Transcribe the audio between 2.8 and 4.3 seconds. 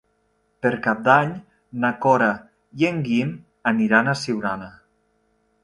i en Guim aniran a